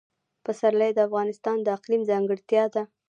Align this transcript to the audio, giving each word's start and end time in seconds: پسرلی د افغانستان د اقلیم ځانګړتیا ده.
پسرلی 0.45 0.91
د 0.95 0.99
افغانستان 1.07 1.57
د 1.61 1.67
اقلیم 1.77 2.01
ځانګړتیا 2.09 2.63
ده. 2.73 2.83